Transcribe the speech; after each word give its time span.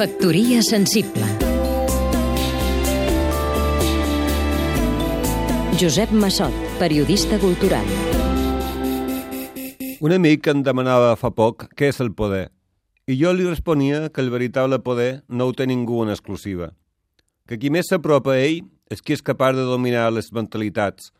Factoria 0.00 0.62
sensible. 0.62 1.26
Josep 5.78 6.10
Massot, 6.10 6.54
periodista 6.78 7.36
cultural. 7.38 7.84
Un 10.00 10.14
amic 10.16 10.46
em 10.48 10.62
demanava 10.64 11.10
fa 11.20 11.28
poc 11.36 11.66
què 11.76 11.90
és 11.92 12.00
el 12.00 12.14
poder 12.16 12.46
i 13.04 13.18
jo 13.20 13.34
li 13.36 13.44
responia 13.44 14.06
que 14.08 14.24
el 14.24 14.32
veritable 14.32 14.78
poder 14.86 15.10
no 15.28 15.50
ho 15.50 15.52
té 15.52 15.66
ningú 15.68 16.00
en 16.06 16.14
exclusiva, 16.14 16.70
que 17.44 17.58
qui 17.60 17.68
més 17.68 17.92
s'apropa 17.92 18.32
a 18.32 18.38
ell 18.40 18.62
és 18.88 19.04
qui 19.04 19.12
és 19.12 19.20
capaç 19.20 19.58
de 19.58 19.66
dominar 19.68 20.06
les 20.16 20.32
mentalitats 20.32 21.12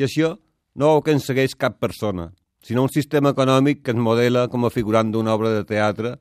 i 0.00 0.06
això 0.08 0.38
no 0.72 0.94
ho 0.94 1.02
aconsegueix 1.02 1.52
cap 1.52 1.76
persona, 1.84 2.30
sinó 2.64 2.88
un 2.88 2.94
sistema 2.96 3.34
econòmic 3.36 3.84
que 3.84 3.92
es 3.92 4.00
modela 4.08 4.46
com 4.48 4.64
a 4.64 4.72
figurant 4.72 5.12
d'una 5.12 5.36
obra 5.36 5.52
de 5.58 5.68
teatre 5.68 6.14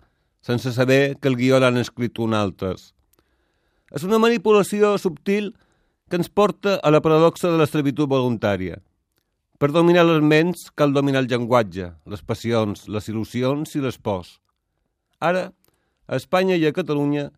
sense 0.45 0.71
saber 0.73 1.17
que 1.17 1.27
el 1.27 1.37
guió 1.39 1.57
l'han 1.57 1.79
escrit 1.81 2.19
un 2.21 2.35
altres. 2.37 2.91
És 3.89 4.03
una 4.05 4.19
manipulació 4.21 4.93
subtil 5.01 5.55
que 6.09 6.19
ens 6.19 6.29
porta 6.29 6.75
a 6.77 6.91
la 6.93 7.01
paradoxa 7.01 7.49
de 7.49 7.57
l'esclavitud 7.57 8.11
voluntària. 8.11 8.77
Per 9.57 9.71
dominar 9.73 10.03
les 10.05 10.21
ments 10.21 10.67
cal 10.77 10.93
dominar 10.93 11.23
el 11.23 11.29
llenguatge, 11.31 11.87
les 12.05 12.21
passions, 12.21 12.85
les 12.85 13.09
il·lusions 13.09 13.73
i 13.73 13.81
les 13.81 13.97
pors. 13.97 14.35
Ara, 15.17 15.47
a 16.05 16.19
Espanya 16.19 16.59
i 16.61 16.67
a 16.69 16.73
Catalunya 16.75 17.31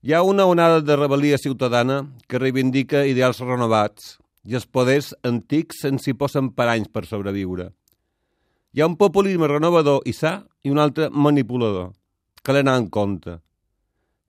hi 0.00 0.14
ha 0.14 0.22
una 0.24 0.46
onada 0.48 0.80
de 0.80 0.96
rebel·lia 0.96 1.36
ciutadana 1.42 2.06
que 2.24 2.40
reivindica 2.40 3.04
ideals 3.04 3.42
renovats 3.44 4.14
i 4.48 4.56
els 4.56 4.64
poders 4.64 5.12
antics 5.26 5.82
se'n 5.84 6.00
s'hi 6.00 6.16
posen 6.16 6.54
per 6.56 6.70
anys 6.72 6.88
per 6.88 7.04
sobreviure. 7.04 7.68
Hi 8.72 8.80
ha 8.80 8.88
un 8.88 8.96
populisme 8.96 9.50
renovador 9.50 10.06
i 10.08 10.16
sa 10.16 10.38
i 10.64 10.72
un 10.72 10.80
altre 10.80 11.10
manipulador 11.12 11.92
cal 12.46 12.60
anar 12.60 12.76
en 12.78 12.86
compte. 12.94 13.40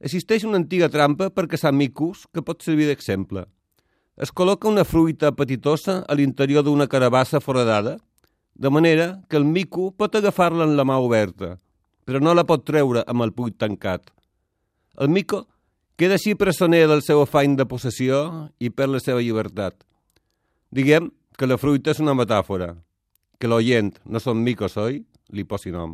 Existeix 0.02 0.45
una 0.45 0.58
antiga 0.58 0.89
trampa 0.89 1.30
per 1.30 1.45
caçar 1.52 1.73
micos 1.73 2.25
que 2.33 2.42
pot 2.45 2.66
servir 2.66 2.89
d'exemple. 2.89 3.45
Es 4.17 4.33
col·loca 4.33 4.69
una 4.69 4.86
fruita 4.86 5.30
petitosa 5.38 6.00
a 6.02 6.17
l'interior 6.17 6.66
d'una 6.66 6.89
carabassa 6.89 7.42
foradada, 7.42 7.97
de 8.58 8.69
manera 8.73 9.22
que 9.30 9.38
el 9.38 9.45
mico 9.45 9.92
pot 9.94 10.16
agafar-la 10.17 10.66
en 10.66 10.73
la 10.77 10.86
mà 10.86 10.97
oberta, 10.97 11.59
però 12.05 12.22
no 12.22 12.33
la 12.33 12.45
pot 12.50 12.66
treure 12.66 13.03
amb 13.05 13.22
el 13.25 13.33
puig 13.38 13.53
tancat. 13.61 14.09
El 14.97 15.14
mico 15.14 15.45
queda 15.97 16.17
així 16.17 16.33
presoner 16.33 16.88
del 16.89 17.05
seu 17.05 17.22
afany 17.22 17.53
de 17.58 17.70
possessió 17.70 18.49
i 18.58 18.73
per 18.73 18.89
la 18.89 19.02
seva 19.03 19.22
llibertat. 19.22 19.77
Diguem 20.73 21.11
que 21.38 21.49
la 21.49 21.61
fruita 21.61 21.94
és 21.94 22.02
una 22.02 22.17
metàfora, 22.17 22.73
que 23.38 23.49
l'oient 23.49 23.94
no 24.05 24.22
són 24.22 24.42
micos, 24.42 24.77
oi? 24.81 25.03
Li 25.30 25.45
posi 25.45 25.70
nom. 25.70 25.94